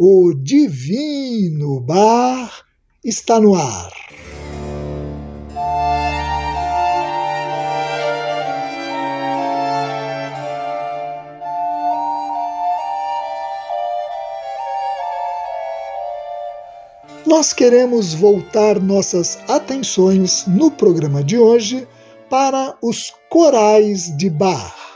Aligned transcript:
o 0.00 0.32
Divino 0.32 1.80
Bar 1.80 2.64
está 3.04 3.40
no 3.40 3.56
ar. 3.56 3.90
Nós 17.26 17.52
queremos 17.52 18.14
voltar 18.14 18.80
nossas 18.80 19.36
atenções 19.48 20.46
no 20.46 20.70
programa 20.70 21.24
de 21.24 21.36
hoje 21.36 21.88
para 22.30 22.78
os 22.80 23.12
corais 23.28 24.16
de 24.16 24.30
bar. 24.30 24.87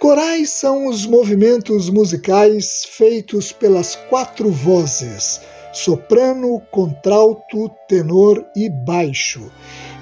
Corais 0.00 0.48
são 0.48 0.86
os 0.86 1.04
movimentos 1.04 1.90
musicais 1.90 2.86
feitos 2.86 3.52
pelas 3.52 3.96
quatro 4.08 4.50
vozes: 4.50 5.42
soprano, 5.74 6.58
contralto, 6.70 7.70
tenor 7.86 8.42
e 8.56 8.70
baixo, 8.70 9.52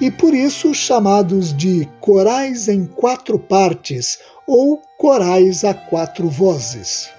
e 0.00 0.08
por 0.08 0.32
isso 0.32 0.72
chamados 0.72 1.52
de 1.52 1.84
corais 2.00 2.68
em 2.68 2.86
quatro 2.86 3.40
partes 3.40 4.20
ou 4.46 4.80
corais 4.96 5.64
a 5.64 5.74
quatro 5.74 6.28
vozes. 6.28 7.10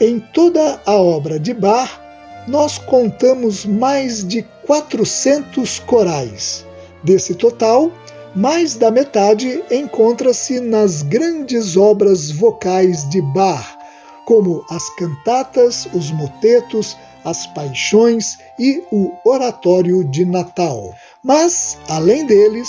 Em 0.00 0.18
toda 0.18 0.80
a 0.86 0.94
obra 0.94 1.38
de 1.38 1.52
Bach, 1.52 2.00
nós 2.48 2.78
contamos 2.78 3.66
mais 3.66 4.26
de 4.26 4.40
400 4.66 5.78
corais. 5.80 6.64
Desse 7.04 7.34
total, 7.34 7.92
mais 8.34 8.74
da 8.74 8.90
metade 8.90 9.62
encontra-se 9.70 10.58
nas 10.60 11.02
grandes 11.02 11.76
obras 11.76 12.32
vocais 12.32 13.08
de 13.10 13.22
Bach, 13.22 13.78
como 14.24 14.64
as 14.70 14.88
cantatas, 14.96 15.86
os 15.94 16.10
motetos, 16.10 16.96
as 17.24 17.46
paixões 17.48 18.38
e 18.58 18.82
o 18.90 19.12
oratório 19.24 20.02
de 20.04 20.24
Natal. 20.24 20.92
Mas, 21.22 21.78
além 21.88 22.26
deles, 22.26 22.68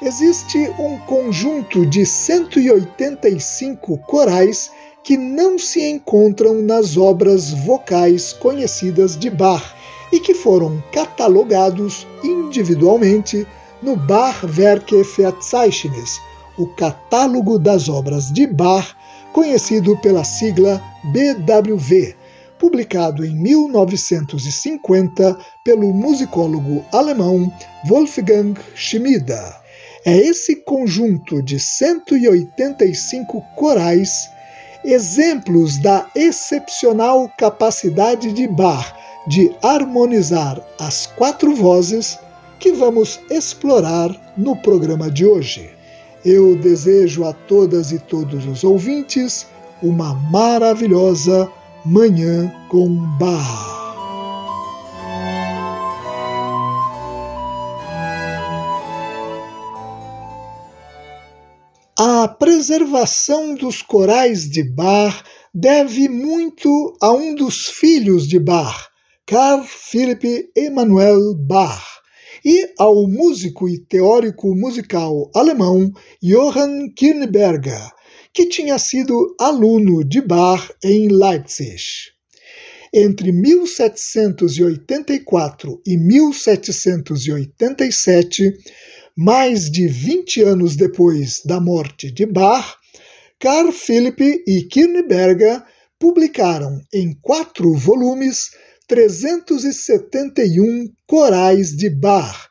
existe 0.00 0.58
um 0.78 0.98
conjunto 1.00 1.84
de 1.84 2.06
185 2.06 3.98
corais 3.98 4.70
que 5.02 5.18
não 5.18 5.58
se 5.58 5.82
encontram 5.82 6.62
nas 6.62 6.96
obras 6.96 7.50
vocais 7.50 8.32
conhecidas 8.32 9.18
de 9.18 9.28
Bach 9.28 9.74
e 10.10 10.18
que 10.18 10.32
foram 10.32 10.82
catalogados 10.92 12.06
individualmente 12.22 13.46
no 13.84 13.94
Bachwerke 13.96 15.02
Verzeichnis, 15.02 16.18
o 16.56 16.66
catálogo 16.66 17.58
das 17.58 17.90
obras 17.90 18.32
de 18.32 18.46
Bach, 18.46 18.96
conhecido 19.34 19.94
pela 19.98 20.24
sigla 20.24 20.82
BWV, 21.12 22.16
publicado 22.58 23.26
em 23.26 23.36
1950 23.36 25.36
pelo 25.62 25.92
musicólogo 25.92 26.82
alemão 26.92 27.52
Wolfgang 27.86 28.58
Schmida. 28.74 29.54
É 30.06 30.16
esse 30.16 30.56
conjunto 30.56 31.42
de 31.42 31.60
185 31.60 33.42
corais, 33.54 34.30
exemplos 34.82 35.76
da 35.76 36.08
excepcional 36.14 37.30
capacidade 37.36 38.32
de 38.32 38.48
Bach 38.48 38.94
de 39.26 39.54
harmonizar 39.62 40.58
as 40.78 41.06
quatro 41.06 41.54
vozes 41.54 42.18
que 42.64 42.72
vamos 42.72 43.20
explorar 43.28 44.08
no 44.38 44.56
programa 44.56 45.10
de 45.10 45.26
hoje. 45.26 45.68
Eu 46.24 46.56
desejo 46.56 47.22
a 47.22 47.34
todas 47.34 47.92
e 47.92 47.98
todos 47.98 48.46
os 48.46 48.64
ouvintes 48.64 49.46
uma 49.82 50.14
maravilhosa 50.14 51.52
Manhã 51.84 52.50
com 52.70 52.88
Bar. 53.18 53.84
A 61.98 62.26
preservação 62.28 63.54
dos 63.54 63.82
corais 63.82 64.48
de 64.48 64.62
Bar 64.62 65.22
deve 65.52 66.08
muito 66.08 66.96
a 67.02 67.12
um 67.12 67.34
dos 67.34 67.66
filhos 67.66 68.26
de 68.26 68.38
Bar, 68.38 68.88
Carl 69.26 69.62
Philipp 69.64 70.50
Emanuel 70.56 71.34
Bach 71.34 72.02
e 72.44 72.72
ao 72.78 73.08
músico 73.08 73.68
e 73.68 73.78
teórico 73.78 74.54
musical 74.54 75.28
alemão 75.34 75.90
Johann 76.22 76.92
Kirnberger, 76.94 77.90
que 78.32 78.46
tinha 78.46 78.78
sido 78.78 79.34
aluno 79.40 80.04
de 80.04 80.20
Bach 80.20 80.70
em 80.82 81.08
Leipzig. 81.08 81.82
Entre 82.92 83.32
1784 83.32 85.80
e 85.86 85.96
1787, 85.96 88.52
mais 89.16 89.70
de 89.70 89.86
20 89.88 90.42
anos 90.42 90.76
depois 90.76 91.40
da 91.44 91.58
morte 91.60 92.12
de 92.12 92.26
Bach, 92.26 92.76
Carl 93.40 93.72
Philipp 93.72 94.44
e 94.46 94.64
Kirnberger 94.64 95.62
publicaram 95.98 96.78
em 96.92 97.16
quatro 97.20 97.74
volumes 97.74 98.50
371 98.86 100.92
corais 101.06 101.74
de 101.74 101.88
Bach, 101.88 102.48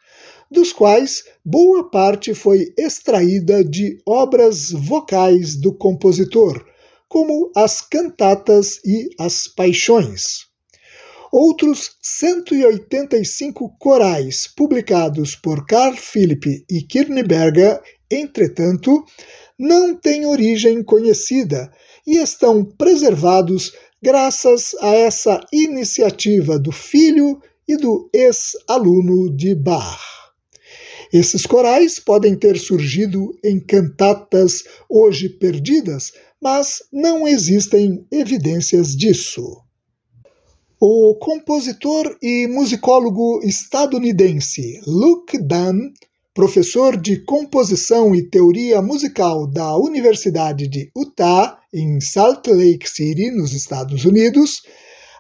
dos 0.50 0.74
quais 0.74 1.24
boa 1.44 1.90
parte 1.90 2.34
foi 2.34 2.74
extraída 2.78 3.64
de 3.64 4.00
obras 4.06 4.72
vocais 4.72 5.56
do 5.56 5.76
compositor, 5.76 6.66
como 7.08 7.52
as 7.56 7.82
cantatas 7.82 8.80
e 8.84 9.10
as 9.20 9.48
paixões. 9.48 10.52
Outros 11.32 11.92
185 12.02 13.76
corais 13.80 14.48
publicados 14.48 15.36
por 15.36 15.66
Carl 15.66 15.96
Philipp 15.96 16.66
e 16.70 16.82
Kirnberger, 16.84 17.82
entretanto, 18.10 19.04
não 19.58 19.96
têm 19.96 20.26
origem 20.26 20.84
conhecida 20.84 21.72
e 22.06 22.18
estão 22.18 22.64
preservados 22.64 23.72
graças 24.04 24.76
a 24.82 24.90
essa 24.90 25.40
iniciativa 25.54 26.60
do 26.60 26.74
filho 26.74 27.42
e 27.66 27.78
do 27.78 28.10
ex-aluno 28.14 29.34
de 29.34 29.56
Bach. 29.56 30.02
Esses 31.14 31.46
corais 31.46 32.00
podem 32.00 32.36
ter 32.36 32.60
surgido 32.60 33.34
em 33.42 33.62
cantatas 33.62 34.66
hoje 34.90 35.30
perdidas, 35.30 36.12
mas 36.42 36.84
não 36.92 37.26
existem 37.26 38.06
evidências 38.12 38.94
disso. 38.94 39.62
O 40.82 41.16
compositor 41.16 42.18
e 42.22 42.46
musicólogo 42.48 43.40
estadunidense 43.42 44.82
Luke 44.86 45.38
Dunn 45.38 45.94
professor 46.34 47.00
de 47.00 47.24
composição 47.24 48.16
e 48.16 48.24
teoria 48.24 48.82
musical 48.82 49.46
da 49.46 49.78
Universidade 49.78 50.68
de 50.68 50.92
Utah, 50.98 51.60
em 51.74 52.00
Salt 52.00 52.48
Lake 52.48 52.90
City, 52.90 53.32
nos 53.32 53.54
Estados 53.54 54.06
Unidos, 54.06 54.62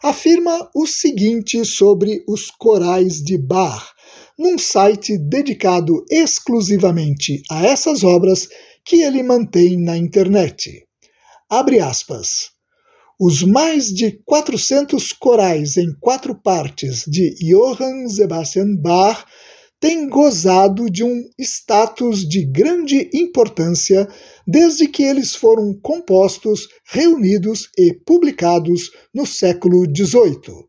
afirma 0.04 0.70
o 0.76 0.86
seguinte 0.86 1.64
sobre 1.66 2.24
os 2.28 2.52
corais 2.52 3.24
de 3.24 3.38
Bach, 3.38 3.94
num 4.38 4.58
site 4.58 5.18
dedicado 5.18 6.06
exclusivamente 6.12 7.42
a 7.50 7.66
essas 7.66 8.04
obras 8.04 8.48
que 8.86 9.02
ele 9.02 9.24
mantém 9.24 9.82
na 9.82 9.98
internet. 9.98 10.86
Abre 11.50 11.80
aspas. 11.80 12.52
Os 13.20 13.44
mais 13.44 13.86
de 13.94 14.20
400 14.26 15.14
corais 15.14 15.78
em 15.78 15.94
quatro 16.00 16.36
partes 16.36 17.06
de 17.08 17.34
Johann 17.40 18.10
Sebastian 18.10 18.76
Bach 18.82 19.26
têm 19.84 20.08
gozado 20.08 20.90
de 20.90 21.04
um 21.04 21.30
status 21.38 22.26
de 22.26 22.46
grande 22.46 23.10
importância 23.14 24.08
desde 24.48 24.88
que 24.88 25.04
eles 25.04 25.36
foram 25.36 25.78
compostos, 25.82 26.70
reunidos 26.86 27.70
e 27.78 27.94
publicados 27.94 28.92
no 29.14 29.26
século 29.26 29.84
XVIII. 29.86 30.64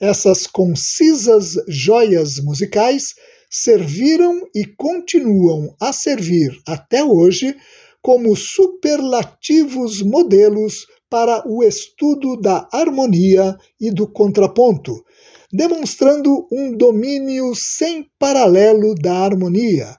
Essas 0.00 0.46
concisas 0.46 1.56
joias 1.66 2.38
musicais 2.38 3.16
serviram 3.50 4.40
e 4.54 4.64
continuam 4.64 5.74
a 5.80 5.92
servir 5.92 6.56
até 6.68 7.02
hoje 7.02 7.52
como 8.00 8.36
superlativos 8.36 10.02
modelos 10.02 10.86
para 11.10 11.42
o 11.48 11.64
estudo 11.64 12.36
da 12.36 12.68
harmonia 12.72 13.56
e 13.80 13.90
do 13.90 14.06
contraponto, 14.06 15.04
demonstrando 15.52 16.46
um 16.50 16.76
domínio 16.76 17.54
sem 17.54 18.08
paralelo 18.18 18.94
da 18.94 19.12
harmonia, 19.12 19.96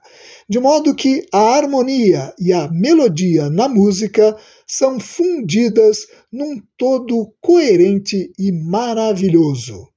de 0.48 0.58
modo 0.58 0.94
que 0.94 1.26
a 1.32 1.56
harmonia 1.56 2.32
e 2.38 2.52
a 2.52 2.68
melodia 2.70 3.50
na 3.50 3.68
música 3.68 4.36
são 4.66 4.98
fundidas 4.98 6.06
num 6.32 6.60
todo 6.76 7.32
coerente 7.40 8.30
e 8.38 8.52
maravilhoso. 8.52 9.88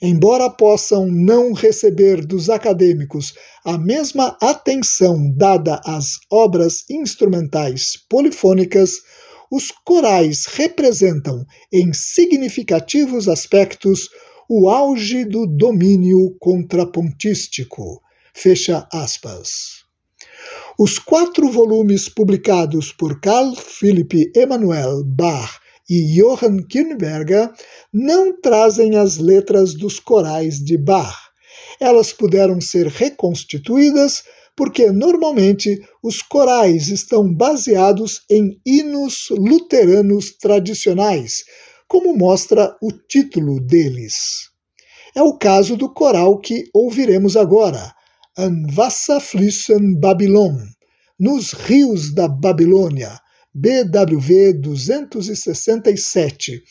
Embora 0.00 0.48
possam 0.48 1.06
não 1.06 1.52
receber 1.52 2.24
dos 2.24 2.48
acadêmicos 2.48 3.34
a 3.64 3.76
mesma 3.76 4.36
atenção 4.40 5.32
dada 5.36 5.80
às 5.84 6.18
obras 6.30 6.84
instrumentais 6.88 7.96
polifônicas, 8.08 8.92
os 9.50 9.72
corais 9.84 10.46
representam, 10.46 11.44
em 11.72 11.92
significativos 11.92 13.28
aspectos, 13.28 14.08
o 14.48 14.70
auge 14.70 15.26
do 15.26 15.46
domínio 15.46 16.34
contrapontístico. 16.40 18.00
Fecha 18.32 18.88
aspas. 18.90 19.84
Os 20.78 20.98
quatro 20.98 21.50
volumes 21.50 22.08
publicados 22.08 22.90
por 22.90 23.20
Carl 23.20 23.54
Philipp 23.54 24.32
Emanuel 24.34 25.04
Bach 25.04 25.60
e 25.90 26.14
Johann 26.14 26.62
Kirnberger 26.62 27.50
não 27.92 28.40
trazem 28.40 28.96
as 28.96 29.18
letras 29.18 29.74
dos 29.74 30.00
corais 30.00 30.58
de 30.58 30.78
Bach. 30.78 31.16
Elas 31.78 32.12
puderam 32.12 32.60
ser 32.60 32.86
reconstituídas 32.86 34.22
porque 34.56 34.90
normalmente 34.90 35.80
os 36.02 36.22
corais 36.22 36.88
estão 36.88 37.32
baseados 37.32 38.22
em 38.30 38.60
hinos 38.66 39.28
luteranos 39.30 40.32
tradicionais, 40.32 41.44
como 41.88 42.14
mostra 42.14 42.76
o 42.82 42.92
título 42.92 43.58
deles. 43.58 44.50
É 45.16 45.22
o 45.22 45.38
caso 45.38 45.76
do 45.76 45.92
coral 45.92 46.38
que 46.38 46.68
ouviremos 46.72 47.36
agora, 47.36 47.92
An 48.36 48.66
Wasserflüssen 48.76 49.98
Babylon, 49.98 50.56
nos 51.18 51.52
rios 51.52 52.14
da 52.14 52.28
Babilônia, 52.28 53.18
BWV 53.52 54.52
267, 54.60 56.62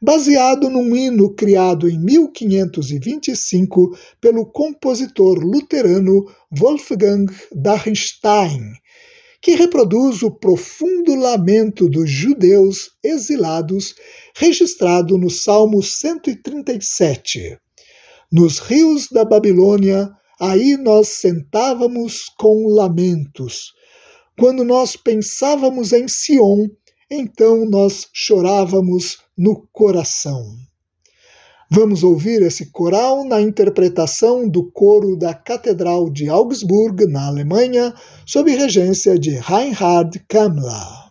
baseado 0.00 0.68
num 0.68 0.96
hino 0.96 1.32
criado 1.34 1.88
em 1.88 2.00
1525 2.00 3.96
pelo 4.20 4.46
compositor 4.46 5.38
luterano 5.38 6.26
Wolfgang 6.50 7.32
Darnstein, 7.54 8.72
que 9.42 9.56
reproduz 9.56 10.22
o 10.22 10.30
profundo 10.30 11.16
lamento 11.16 11.88
dos 11.88 12.08
judeus 12.08 12.92
exilados 13.02 13.92
registrado 14.36 15.18
no 15.18 15.28
Salmo 15.28 15.82
137. 15.82 17.58
Nos 18.30 18.60
rios 18.60 19.08
da 19.10 19.24
Babilônia, 19.24 20.08
aí 20.40 20.76
nós 20.76 21.08
sentávamos 21.08 22.30
com 22.38 22.68
lamentos. 22.68 23.72
Quando 24.38 24.64
nós 24.64 24.96
pensávamos 24.96 25.92
em 25.92 26.06
Sion, 26.06 26.68
então 27.10 27.68
nós 27.68 28.08
chorávamos 28.12 29.18
no 29.36 29.68
coração. 29.72 30.56
Vamos 31.74 32.02
ouvir 32.02 32.42
esse 32.42 32.66
coral 32.66 33.24
na 33.24 33.40
interpretação 33.40 34.46
do 34.46 34.70
coro 34.72 35.16
da 35.16 35.32
Catedral 35.32 36.10
de 36.10 36.28
Augsburg, 36.28 37.06
na 37.06 37.28
Alemanha, 37.28 37.94
sob 38.26 38.54
regência 38.54 39.18
de 39.18 39.30
Reinhard 39.30 40.22
Kammler. 40.28 41.01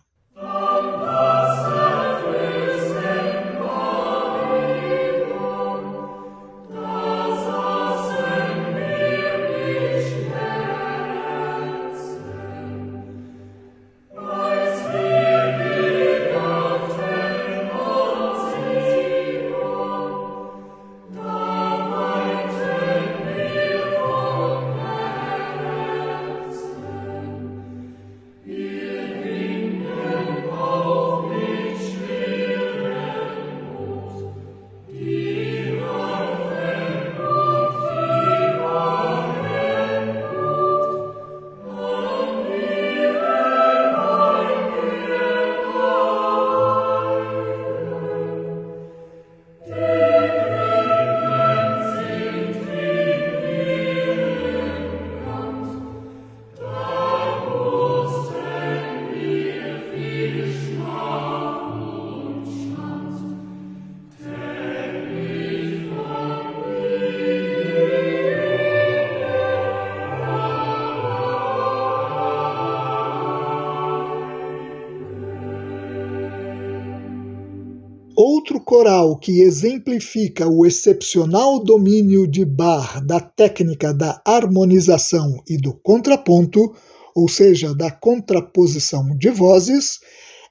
Outro 78.24 78.60
coral 78.60 79.18
que 79.18 79.40
exemplifica 79.40 80.46
o 80.46 80.64
excepcional 80.64 81.58
domínio 81.58 82.24
de 82.24 82.44
Bach 82.44 83.04
da 83.04 83.18
técnica 83.18 83.92
da 83.92 84.22
harmonização 84.24 85.42
e 85.44 85.56
do 85.56 85.74
contraponto, 85.74 86.72
ou 87.16 87.28
seja, 87.28 87.74
da 87.74 87.90
contraposição 87.90 89.16
de 89.16 89.28
vozes, 89.28 89.98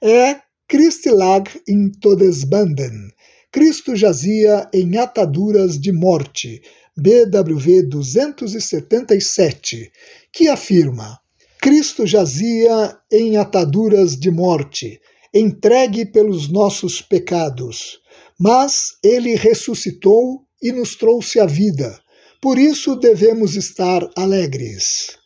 é 0.04 0.42
Christ 0.68 1.06
lag 1.06 1.50
in 1.66 1.92
Todesbanden, 1.92 3.10
Cristo 3.50 3.96
jazia 3.96 4.70
em 4.74 4.98
ataduras 4.98 5.80
de 5.80 5.94
morte, 5.94 6.62
BWV 6.98 7.84
277, 7.84 9.90
que 10.30 10.50
afirma: 10.50 11.22
Cristo 11.62 12.06
jazia 12.06 12.98
em 13.10 13.38
ataduras 13.38 14.20
de 14.20 14.30
morte, 14.30 15.00
entregue 15.34 16.06
pelos 16.06 16.52
nossos 16.52 17.02
pecados, 17.02 18.00
mas 18.40 18.98
ele 19.04 19.36
ressuscitou 19.36 20.42
e 20.62 20.72
nos 20.72 20.96
trouxe 20.96 21.40
a 21.40 21.46
vida. 21.46 22.00
Por 22.42 22.58
isso 22.58 22.96
devemos 22.96 23.56
estar 23.56 24.08
alegres. 24.16 25.18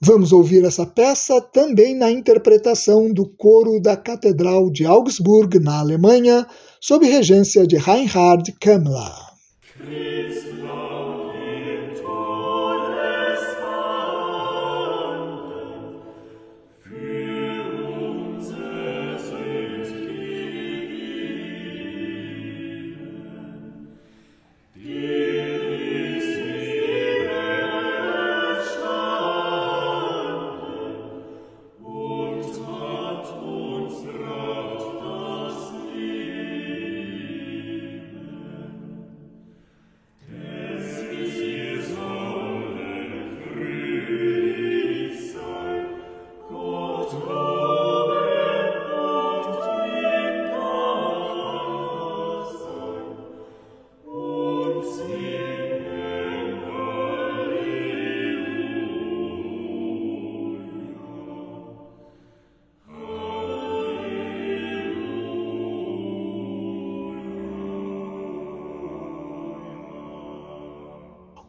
Vamos 0.00 0.32
ouvir 0.32 0.64
essa 0.64 0.84
peça 0.84 1.40
também 1.40 1.96
na 1.96 2.10
interpretação 2.10 3.10
do 3.12 3.26
coro 3.26 3.80
da 3.80 3.96
Catedral 3.96 4.70
de 4.70 4.84
Augsburg, 4.84 5.58
na 5.60 5.78
Alemanha, 5.78 6.46
sob 6.80 7.06
regência 7.06 7.66
de 7.66 7.76
Reinhard 7.76 8.52
Kammler. 8.60 9.34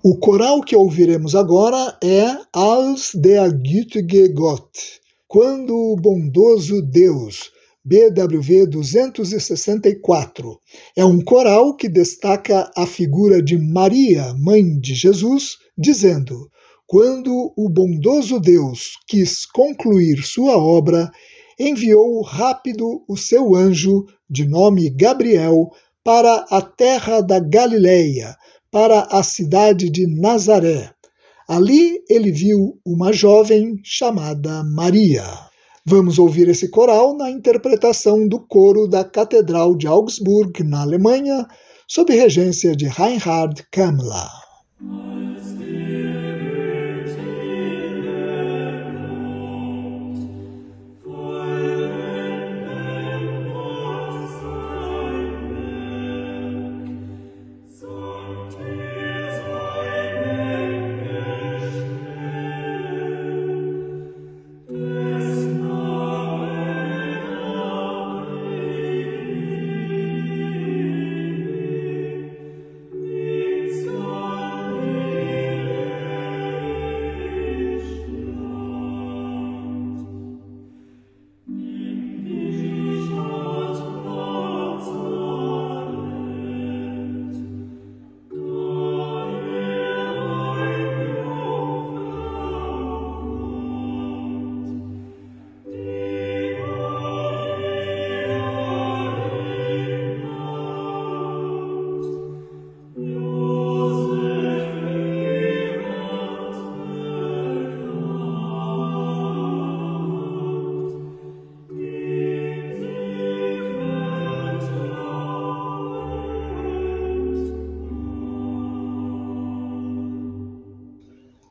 O 0.08 0.16
coral 0.20 0.62
que 0.62 0.76
ouviremos 0.76 1.34
agora 1.34 1.98
é 2.00 2.38
Als 2.54 3.10
der 3.16 3.52
gütige 3.52 4.28
Gott, 4.28 5.02
Quando 5.28 5.76
o 5.76 5.96
Bondoso 5.96 6.80
Deus, 6.84 7.50
BWV 7.84 8.68
264. 8.68 10.60
É 10.96 11.04
um 11.04 11.20
coral 11.24 11.76
que 11.76 11.90
destaca 11.90 12.72
a 12.78 12.86
figura 12.86 13.42
de 13.42 13.58
Maria, 13.58 14.36
mãe 14.38 14.80
de 14.80 14.94
Jesus, 14.94 15.58
dizendo: 15.76 16.52
Quando 16.86 17.52
o 17.58 17.68
bondoso 17.68 18.40
Deus 18.40 19.00
quis 19.08 19.48
concluir 19.48 20.22
sua 20.22 20.56
obra, 20.56 21.10
enviou 21.60 22.22
rápido 22.22 23.04
o 23.10 23.18
seu 23.18 23.56
anjo, 23.56 24.06
de 24.30 24.48
nome 24.48 24.88
Gabriel, 24.92 25.72
para 26.04 26.46
a 26.52 26.62
terra 26.62 27.22
da 27.22 27.40
Galileia 27.40 28.38
para 28.72 29.08
a 29.12 29.24
cidade 29.24 29.90
de 29.90 30.06
Nazaré. 30.20 30.92
Ali 31.48 32.04
ele 32.10 32.32
viu 32.32 32.80
uma 32.86 33.14
jovem 33.14 33.80
chamada 33.84 34.64
Maria. 34.64 35.24
Vamos 35.86 36.18
ouvir 36.18 36.50
esse 36.50 36.70
coral 36.70 37.16
na 37.16 37.30
interpretação 37.30 38.28
do 38.28 38.40
coro 38.40 38.88
da 38.88 39.04
Catedral 39.04 39.76
de 39.76 39.86
Augsburg, 39.86 40.64
na 40.64 40.82
Alemanha, 40.82 41.46
sob 41.88 42.12
regência 42.12 42.76
de 42.76 42.88
Reinhard 42.88 43.64
Kammler. 43.72 44.32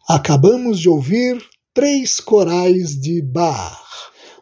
Acabamos 0.08 0.78
de 0.78 0.88
ouvir 0.88 1.42
três 1.72 2.20
corais 2.20 2.90
de 2.90 3.22
Bach. 3.22 3.80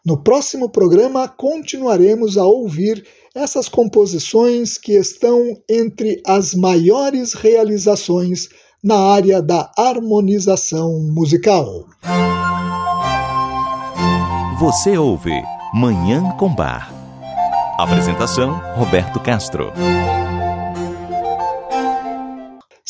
No 0.04 0.20
próximo 0.20 0.68
programa 0.68 1.28
continuaremos 1.28 2.36
a 2.36 2.44
ouvir 2.44 3.06
essas 3.32 3.68
composições 3.68 4.76
que 4.76 4.94
estão 4.94 5.56
entre 5.70 6.20
as 6.26 6.52
maiores 6.52 7.32
realizações 7.34 8.48
na 8.82 8.98
área 8.98 9.40
da 9.40 9.70
harmonização 9.78 10.98
musical. 11.12 11.86
Você 14.58 14.98
ouve 14.98 15.32
Manhã 15.72 16.36
com 16.40 16.52
Bar. 16.52 16.92
Apresentação 17.78 18.60
Roberto 18.74 19.20
Castro. 19.20 19.72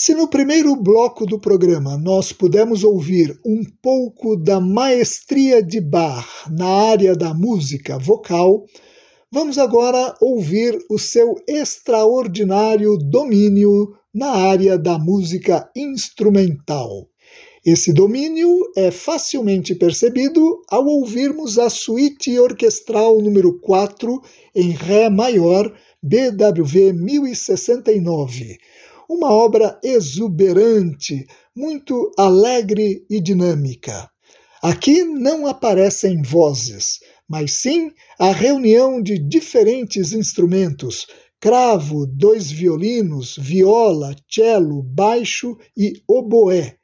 Se 0.05 0.17
no 0.17 0.27
primeiro 0.27 0.75
bloco 0.75 1.25
do 1.25 1.39
programa 1.39 1.97
nós 1.97 2.33
pudemos 2.33 2.83
ouvir 2.83 3.39
um 3.47 3.63
pouco 3.81 4.35
da 4.35 4.59
maestria 4.59 5.63
de 5.63 5.81
Bach 5.81 6.27
na 6.51 6.67
área 6.67 7.15
da 7.15 7.33
música 7.33 8.01
vocal, 8.01 8.67
vamos 9.31 9.59
agora 9.59 10.13
ouvir 10.21 10.77
o 10.91 10.99
seu 10.99 11.37
extraordinário 11.47 12.99
domínio 12.99 13.95
na 14.13 14.33
área 14.33 14.77
da 14.77 14.99
música 14.99 15.71
instrumental. 15.77 17.07
Esse 17.65 17.93
domínio 17.93 18.51
é 18.77 18.91
facilmente 18.91 19.73
percebido 19.73 20.65
ao 20.69 20.85
ouvirmos 20.85 21.61
a 21.61 21.71
suíte 21.71 22.37
orquestral 22.41 23.21
número 23.21 23.57
4 23.61 24.21
em 24.53 24.71
Ré 24.71 25.09
maior, 25.09 25.73
BWV 26.03 26.93
1069 26.93 28.59
uma 29.13 29.31
obra 29.31 29.79
exuberante, 29.85 31.27
muito 31.55 32.11
alegre 32.19 33.05
e 33.11 33.21
dinâmica. 33.21 34.09
Aqui 34.63 35.05
não 35.05 35.47
aparecem 35.47 36.23
vozes, 36.23 37.01
mas 37.29 37.53
sim 37.53 37.91
a 38.19 38.33
reunião 38.33 39.03
de 39.03 39.19
diferentes 39.19 40.15
instrumentos, 40.15 41.07
cravo, 41.39 42.07
dois 42.07 42.51
violinos, 42.51 43.37
viola, 43.39 44.17
cello, 44.31 44.83
baixo 44.83 45.59
e 45.77 45.93
oboé, 46.09 46.77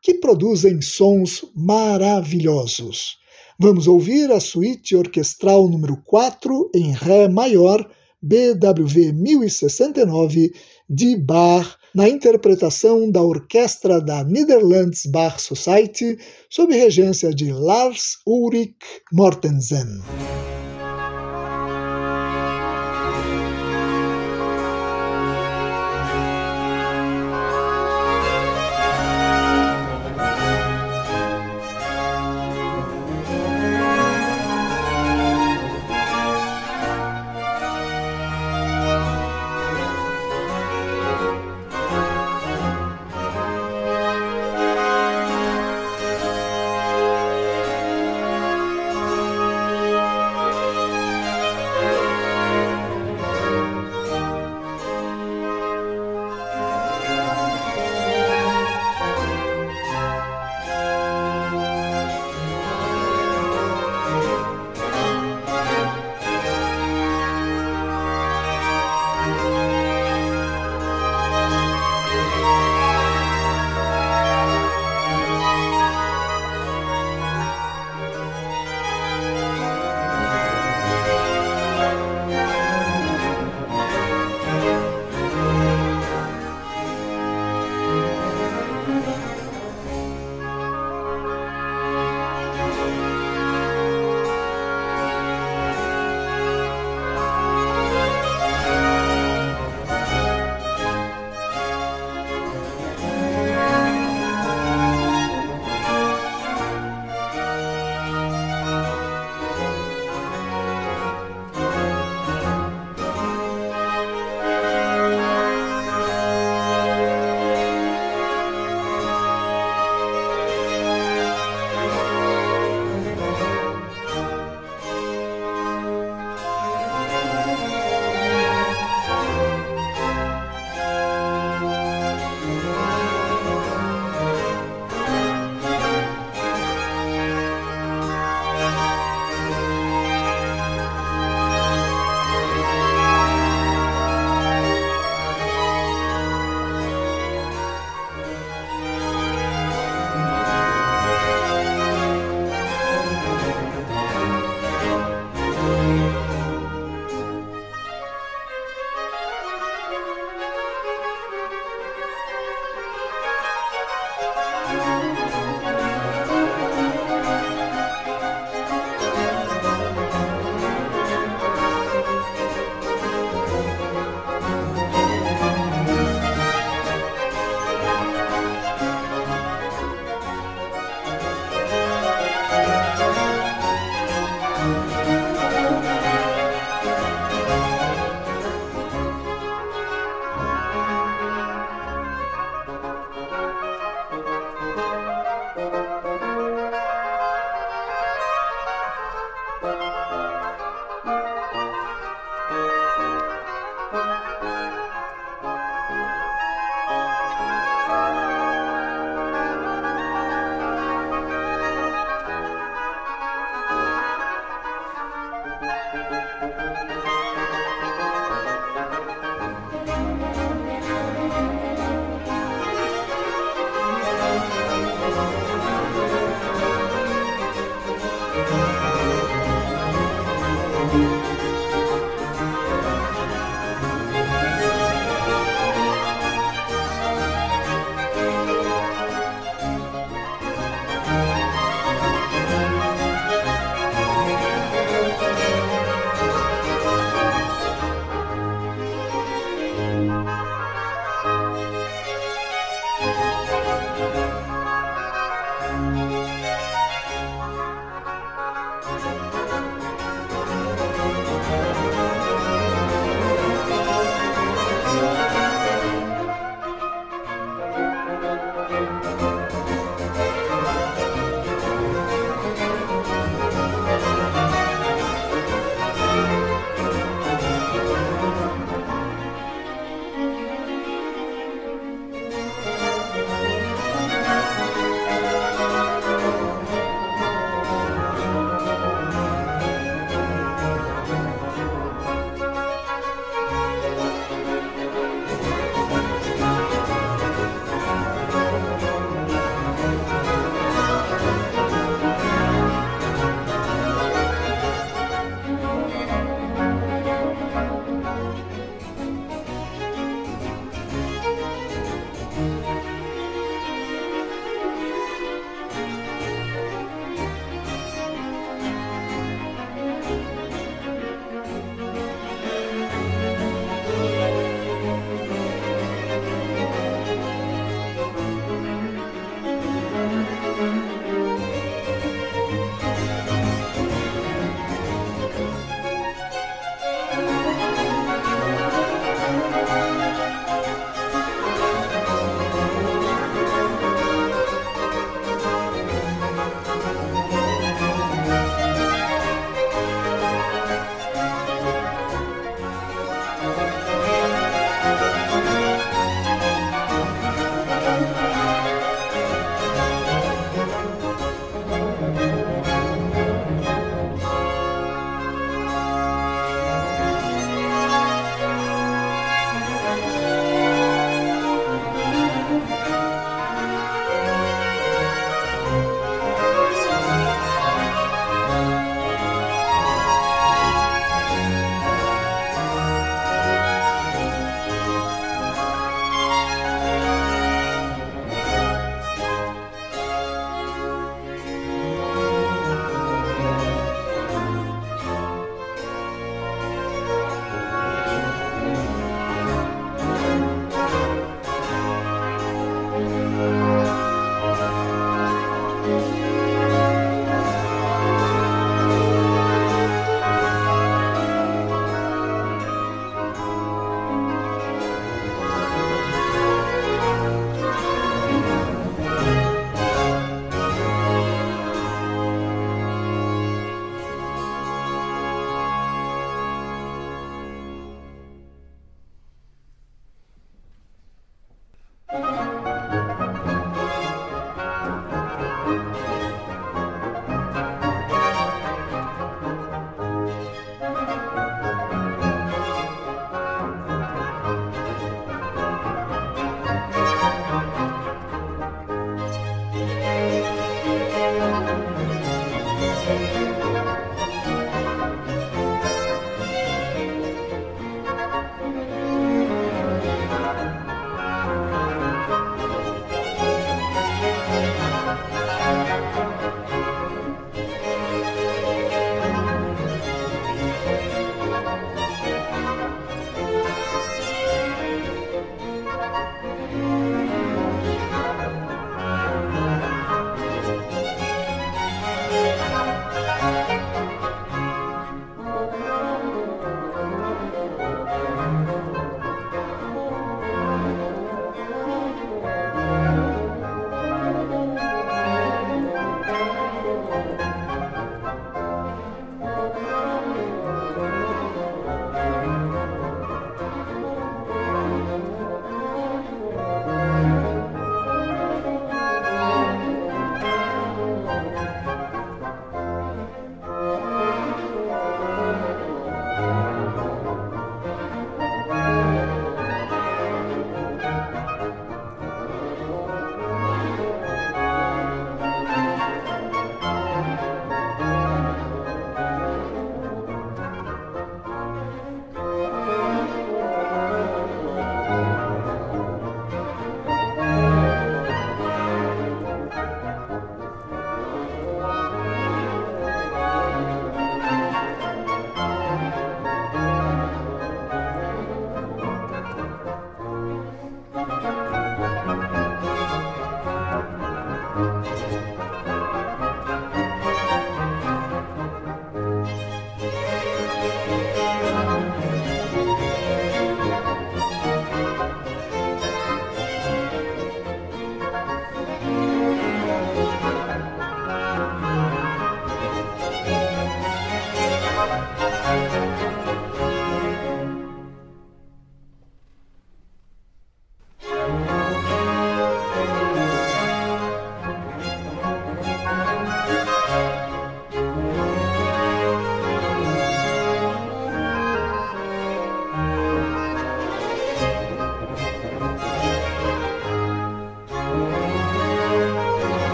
que 0.00 0.14
produzem 0.14 0.80
sons 0.80 1.44
maravilhosos. 1.54 3.18
Vamos 3.58 3.86
ouvir 3.86 4.32
a 4.32 4.40
suíte 4.40 4.96
orquestral 4.96 5.68
número 5.68 6.00
4 6.04 6.70
em 6.74 6.92
Ré 6.92 7.28
maior, 7.28 7.86
BWV 8.22 9.12
1069 9.12 10.50
de 10.88 11.16
Bach 11.16 11.76
na 11.94 12.08
interpretação 12.08 13.10
da 13.10 13.22
orquestra 13.22 14.00
da 14.00 14.24
Netherlands 14.24 15.06
Bach 15.06 15.38
Society 15.38 16.18
sob 16.50 16.74
regência 16.74 17.30
de 17.30 17.52
Lars 17.52 18.18
Ulrich 18.26 18.76
Mortensen. 19.12 20.02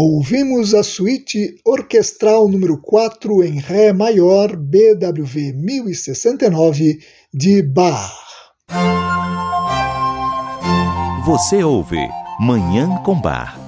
Ouvimos 0.00 0.74
a 0.74 0.84
suíte 0.84 1.56
orquestral 1.66 2.48
número 2.48 2.80
4 2.80 3.42
em 3.42 3.58
Ré 3.58 3.92
maior 3.92 4.54
BWV 4.54 5.54
1069 5.54 7.00
de 7.34 7.60
Bach. 7.64 8.12
Você 11.26 11.64
ouve 11.64 11.98
Manhã 12.38 13.02
com 13.04 13.20
Bar. 13.20 13.58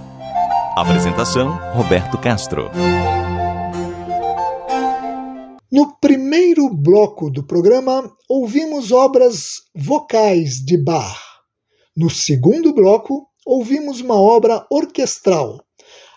Apresentação 0.76 1.58
Roberto 1.74 2.16
Castro. 2.16 2.70
No 5.68 5.98
primeiro 5.98 6.72
bloco 6.72 7.28
do 7.28 7.44
programa, 7.44 8.08
ouvimos 8.28 8.92
obras 8.92 9.54
vocais 9.74 10.64
de 10.64 10.80
Bach. 10.80 11.18
No 11.96 12.08
segundo 12.08 12.72
bloco, 12.72 13.26
ouvimos 13.44 14.00
uma 14.00 14.14
obra 14.14 14.64
orquestral 14.70 15.58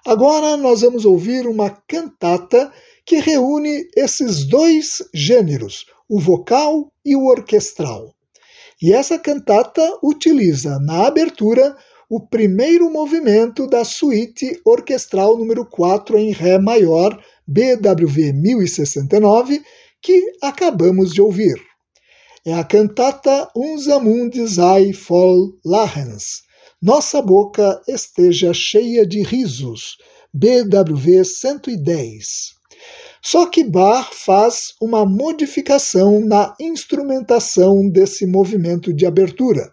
Agora 0.06 0.58
nós 0.58 0.82
vamos 0.82 1.06
ouvir 1.06 1.48
uma 1.48 1.70
cantata 1.70 2.72
que 3.06 3.20
reúne 3.20 3.88
esses 3.96 4.44
dois 4.46 5.02
gêneros, 5.14 5.86
o 6.10 6.20
vocal 6.20 6.92
e 7.06 7.16
o 7.16 7.26
orquestral. 7.26 8.14
E 8.82 8.92
essa 8.92 9.18
cantata 9.18 9.82
utiliza 10.04 10.78
na 10.80 11.08
abertura 11.08 11.76
o 12.10 12.20
primeiro 12.20 12.90
movimento 12.92 13.66
da 13.66 13.86
suíte 13.86 14.60
orquestral 14.66 15.38
número 15.38 15.66
4 15.66 16.20
em 16.20 16.34
Ré 16.34 16.60
maior, 16.60 17.18
BWV 17.48 18.34
1069, 18.34 19.62
que 20.02 20.22
acabamos 20.42 21.14
de 21.14 21.22
ouvir. 21.22 21.56
É 22.46 22.54
a 22.54 22.64
cantata 22.66 23.50
Unser 23.56 24.02
Mund 24.02 24.36
sei 24.50 24.92
voll 24.92 25.58
Lachens, 25.64 26.44
nossa 26.84 27.20
boca 27.22 27.82
esteja 27.88 28.54
cheia 28.54 29.08
de 29.08 29.24
risos. 29.24 29.96
BWV 30.34 31.24
110. 31.24 32.56
Só 33.22 33.46
que 33.46 33.64
Bach 33.64 34.10
faz 34.12 34.74
uma 34.82 35.06
modificação 35.06 36.20
na 36.20 36.54
instrumentação 36.60 37.90
desse 37.90 38.26
movimento 38.26 38.94
de 38.94 39.06
abertura. 39.06 39.72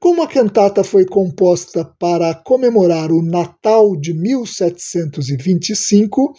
Como 0.00 0.24
a 0.24 0.26
cantata 0.26 0.82
foi 0.82 1.06
composta 1.06 1.84
para 2.00 2.34
comemorar 2.34 3.12
o 3.12 3.22
Natal 3.22 3.94
de 3.94 4.12
1725, 4.12 6.34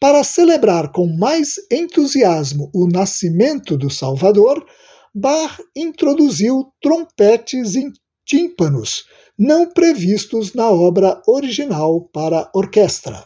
para 0.00 0.24
celebrar 0.24 0.90
com 0.90 1.06
mais 1.06 1.54
entusiasmo 1.70 2.72
o 2.74 2.88
nascimento 2.88 3.78
do 3.78 3.88
Salvador, 3.88 4.66
Bach 5.14 5.60
introduziu 5.76 6.72
trompetes 6.82 7.76
em 7.76 7.92
tímpanos, 8.26 9.04
não 9.38 9.70
previstos 9.70 10.52
na 10.52 10.68
obra 10.68 11.22
original 11.26 12.00
para 12.12 12.50
orquestra. 12.52 13.24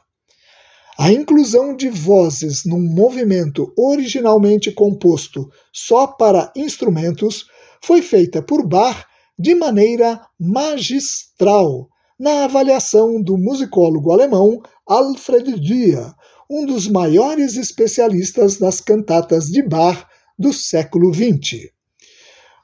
A 0.99 1.11
inclusão 1.11 1.75
de 1.75 1.89
vozes 1.89 2.65
num 2.67 2.81
movimento 2.81 3.73
originalmente 3.79 4.71
composto 4.71 5.51
só 5.73 6.07
para 6.07 6.53
instrumentos 6.55 7.47
foi 7.83 8.03
feita 8.03 8.43
por 8.43 8.67
Bach 8.67 9.07
de 9.39 9.55
maneira 9.55 10.21
magistral, 10.39 11.89
na 12.21 12.45
avaliação 12.45 13.21
do 13.21 13.39
musicólogo 13.39 14.13
alemão 14.13 14.63
Alfred 14.87 15.59
Dürer, 15.59 16.15
um 16.49 16.67
dos 16.67 16.87
maiores 16.87 17.57
especialistas 17.57 18.59
nas 18.59 18.81
cantatas 18.81 19.47
de 19.47 19.63
Bach 19.63 20.07
do 20.39 20.53
século 20.53 21.13
XX. 21.13 21.73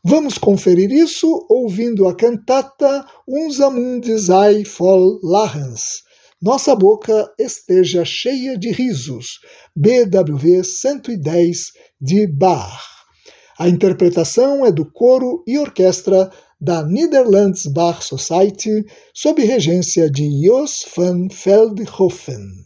Vamos 0.08 0.38
conferir 0.38 0.90
isso 0.90 1.46
ouvindo 1.50 2.08
a 2.08 2.16
cantata 2.16 3.04
Unser 3.28 3.70
Mund 3.70 4.06
sei 4.18 4.64
voll 4.64 5.20
Lachens. 5.22 6.02
Nossa 6.40 6.74
boca 6.74 7.30
esteja 7.38 8.06
cheia 8.06 8.56
de 8.56 8.70
risos. 8.70 9.38
BWV 9.76 10.64
110 10.64 11.72
de 12.00 12.26
Bach. 12.26 12.80
A 13.58 13.68
interpretação 13.68 14.64
é 14.64 14.72
do 14.72 14.90
coro 14.90 15.44
e 15.46 15.58
orquestra 15.58 16.30
da 16.58 16.82
Netherlands 16.82 17.66
Bach 17.66 18.02
Society, 18.02 18.86
sob 19.12 19.44
regência 19.44 20.10
de 20.10 20.26
Jos 20.42 20.86
van 20.96 21.28
Veldhoven. 21.28 22.64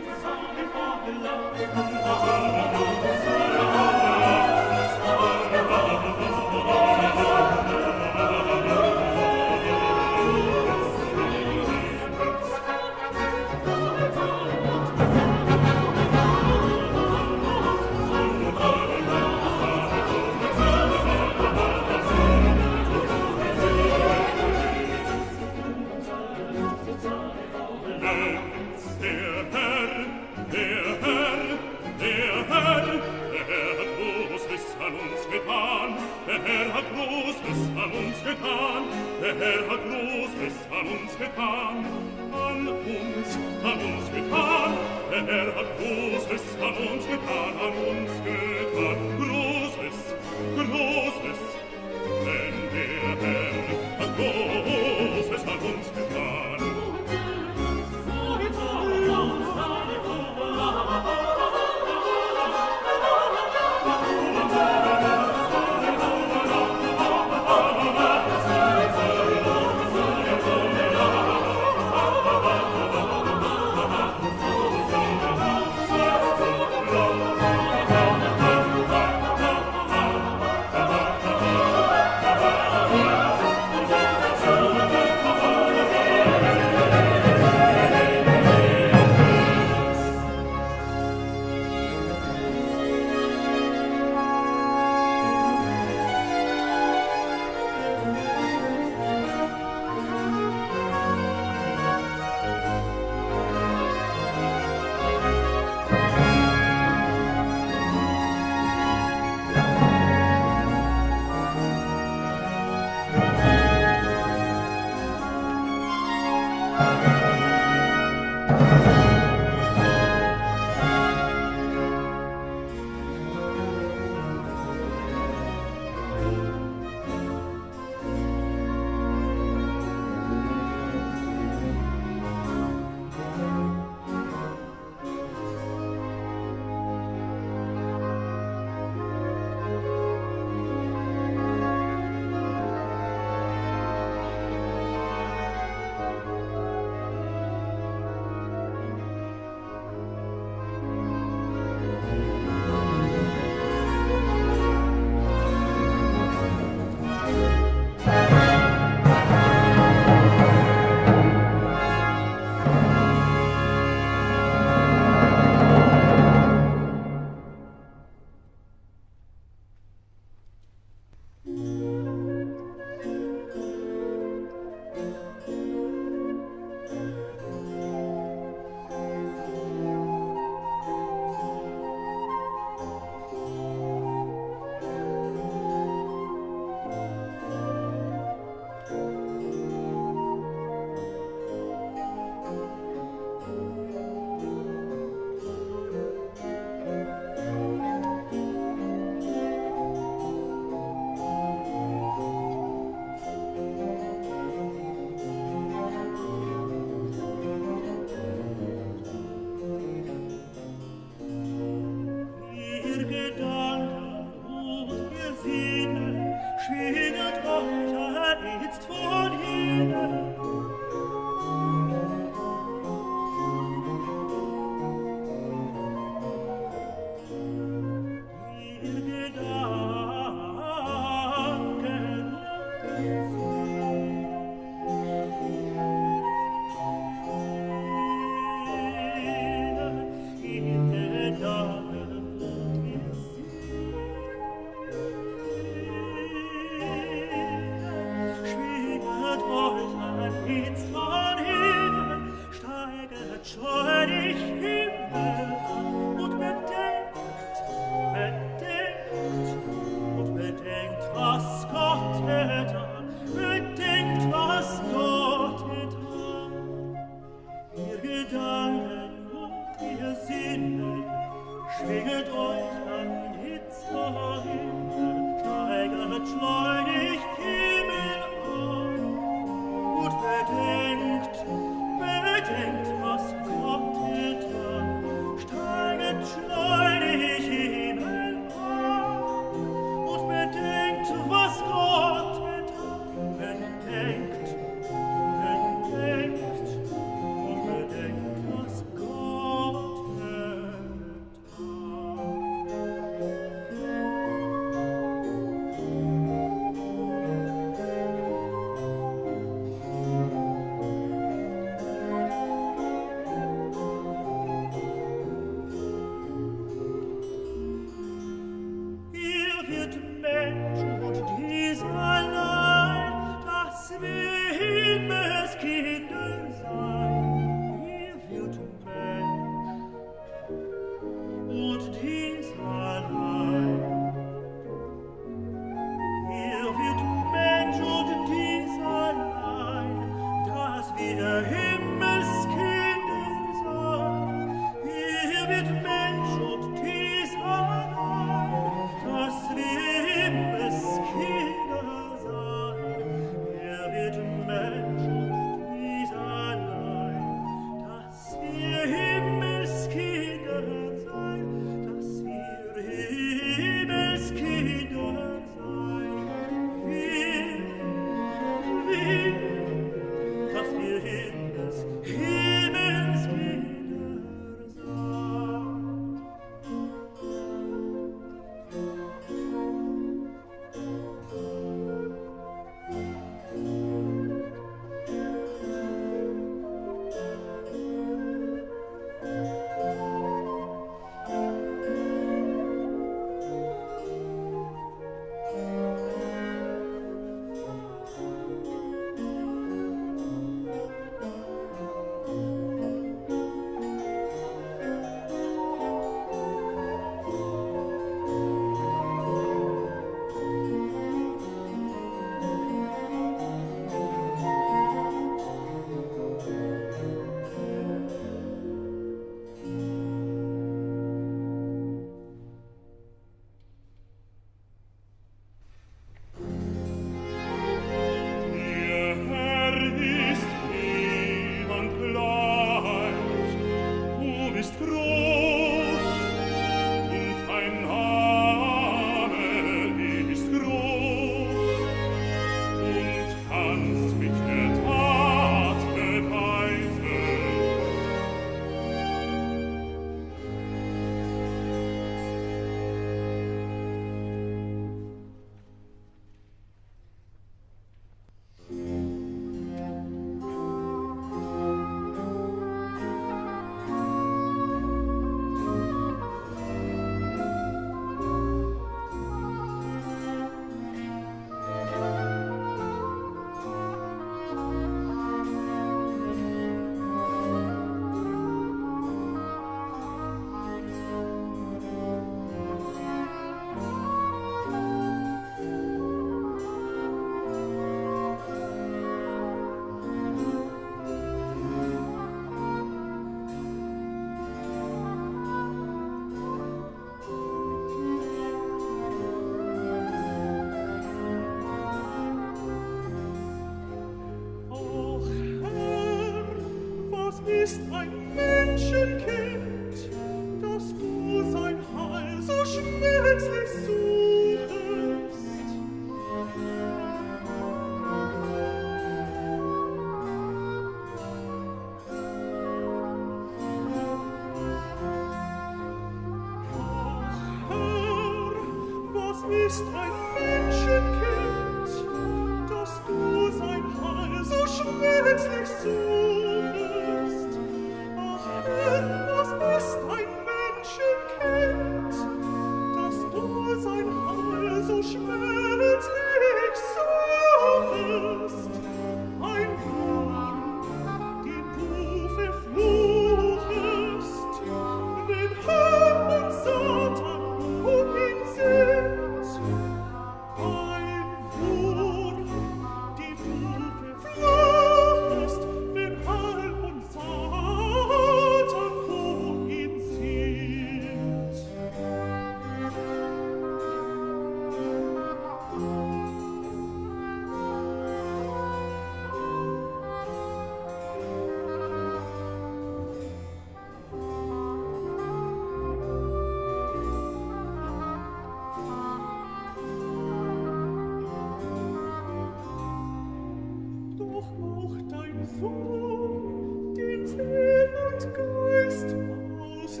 Christ. 598.86 599.16
aus 599.58 600.00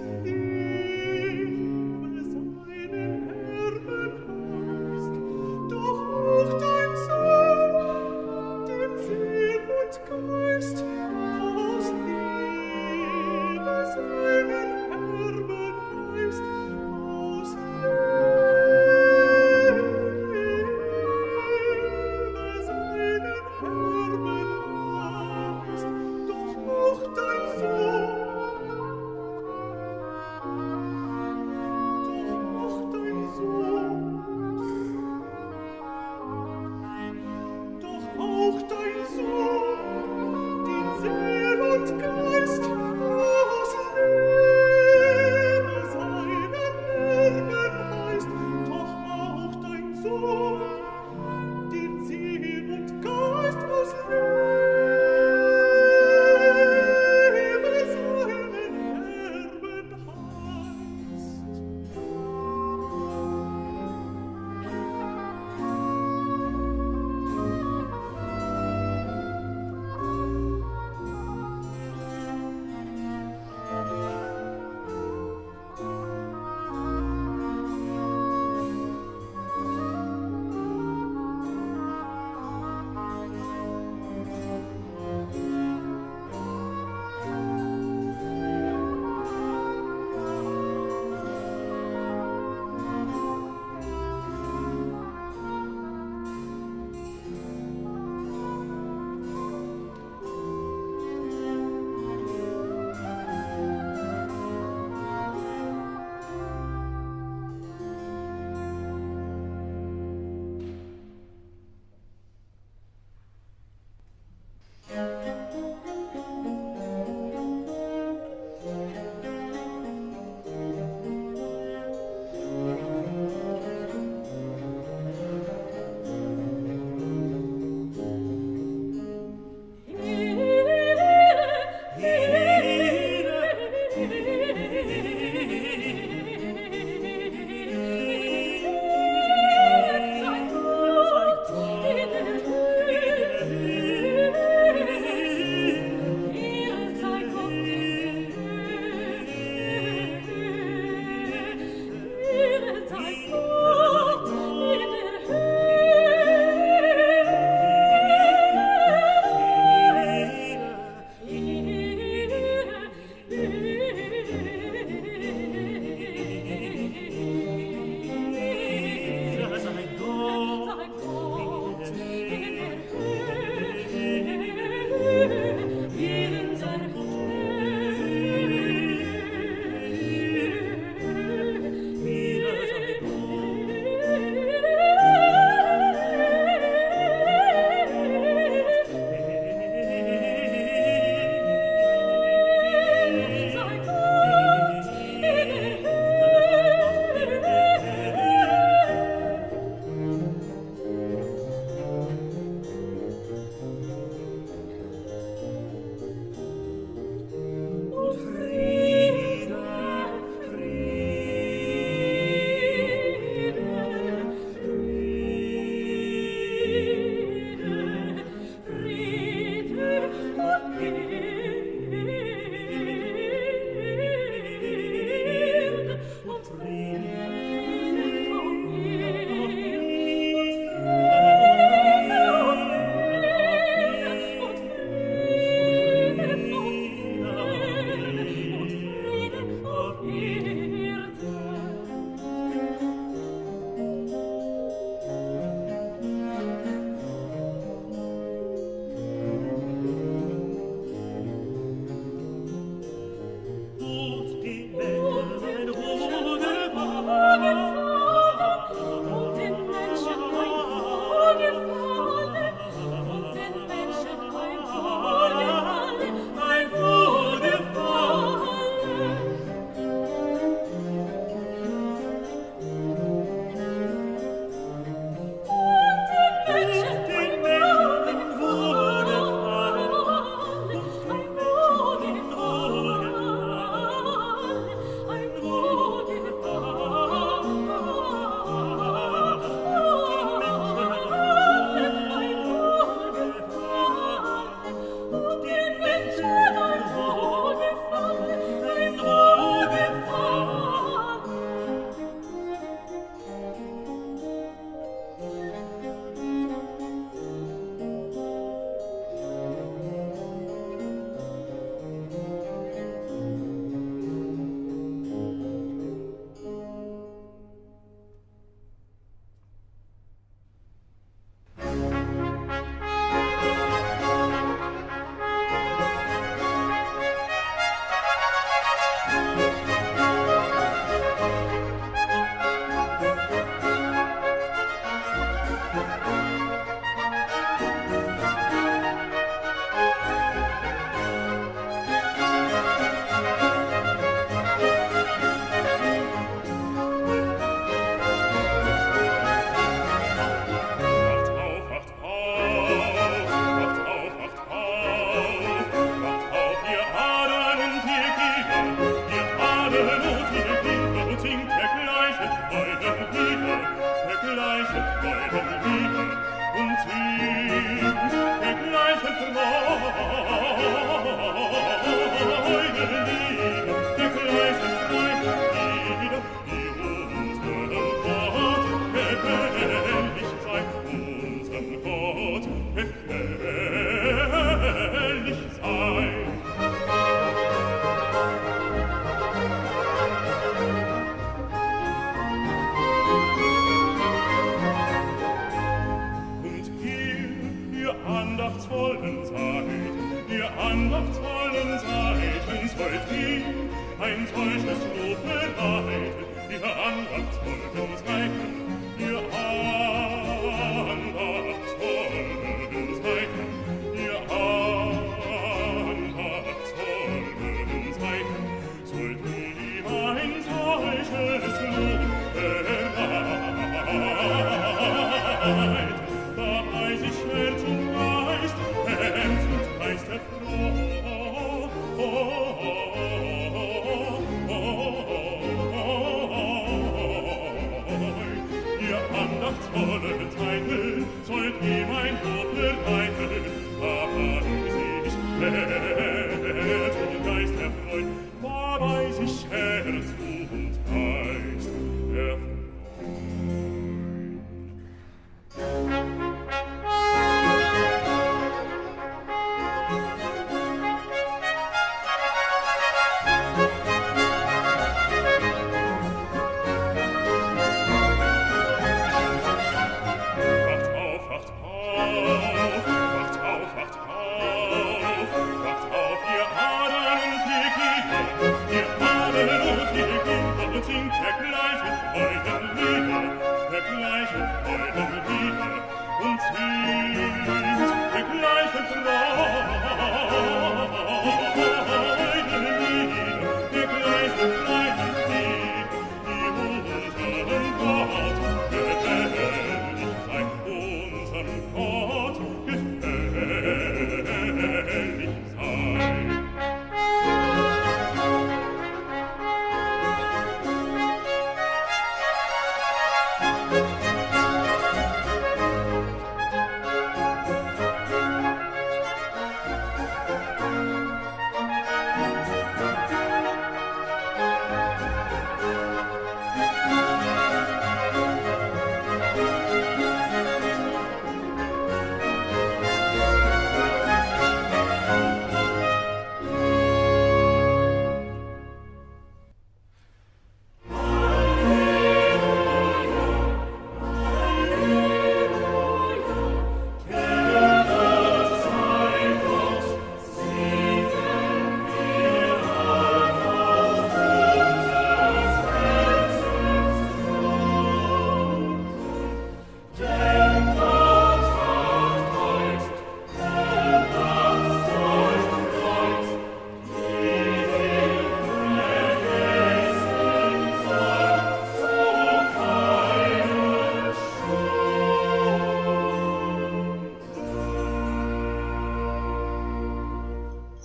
night. 425.54 425.95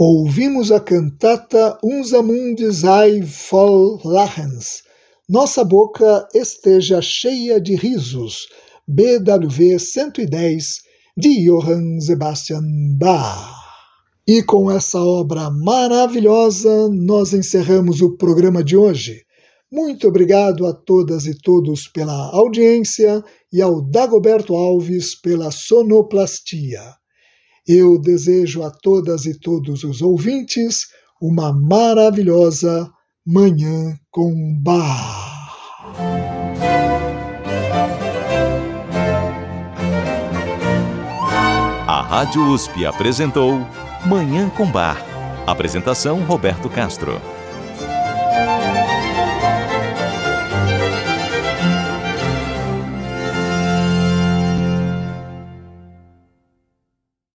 Ouvimos 0.04 0.72
a 0.72 0.80
cantata 0.80 1.78
Unser 1.84 2.24
Mund 2.24 2.60
sei 2.74 3.22
voll 3.22 4.02
Lachens. 4.04 4.82
Nossa 5.30 5.64
boca 5.64 6.28
esteja 6.34 7.00
cheia 7.04 7.62
de 7.62 7.76
risos. 7.76 8.48
BWV 8.88 9.78
110 9.78 10.78
de 11.16 11.46
Johann 11.46 12.02
Sebastian 12.02 12.64
Bach. 12.98 13.54
E 14.28 14.42
com 14.42 14.72
essa 14.72 15.00
obra 15.00 15.52
maravilhosa, 15.52 16.90
nós 16.90 17.32
encerramos 17.32 18.02
o 18.02 18.18
programa 18.18 18.64
de 18.64 18.76
hoje. 18.76 19.22
Muito 19.72 20.08
obrigado 20.08 20.66
a 20.66 20.74
todas 20.74 21.28
e 21.28 21.38
todos 21.40 21.88
pela 21.88 22.32
audiência 22.34 23.24
e 23.54 23.62
ao 23.62 23.80
Dagoberto 23.80 24.56
Alves 24.56 25.14
pela 25.14 25.52
sonoplastia. 25.52 27.01
Eu 27.68 28.00
desejo 28.00 28.64
a 28.64 28.72
todas 28.72 29.26
e 29.26 29.40
todos 29.40 29.84
os 29.84 30.02
ouvintes 30.02 30.88
uma 31.22 31.54
maravilhosa 31.54 32.90
Manhã 33.26 33.96
com 34.10 34.34
Bar. 34.60 35.32
A 41.88 42.02
Rádio 42.02 42.42
USP 42.52 42.84
apresentou 42.86 43.60
Manhã 44.08 44.50
com 44.50 44.66
Bar. 44.66 45.06
Apresentação 45.46 46.24
Roberto 46.24 46.68
Castro. 46.68 47.22